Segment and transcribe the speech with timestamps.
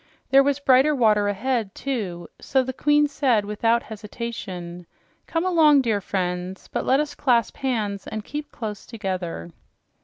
[0.31, 4.87] There was brighter water ahead, too, so the queen said without hesitation:
[5.27, 9.51] "Come along, dear friends; but let us clasp hands and keep close together."